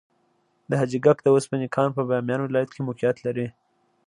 [0.69, 3.47] د حاجي ګک د وسپنې کان په بامیان ولایت کې موقعیت لري.